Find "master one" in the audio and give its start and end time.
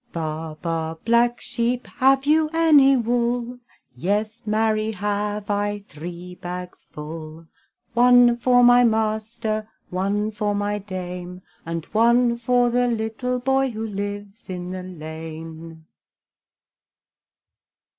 8.83-10.31